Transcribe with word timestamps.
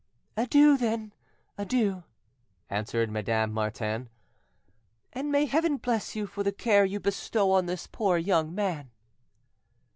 "Adieu, 0.35 0.77
then, 0.77 1.13
adieu," 1.59 2.03
answered 2.71 3.11
Madame 3.11 3.53
Martin; 3.53 4.09
"and 5.13 5.31
may 5.31 5.45
Heaven 5.45 5.77
bless 5.77 6.15
you 6.15 6.25
for 6.25 6.41
the 6.41 6.51
care 6.51 6.85
you 6.85 6.99
bestow 6.99 7.51
on 7.51 7.67
this 7.67 7.85
poor 7.85 8.17
young 8.17 8.55
man!" 8.55 8.89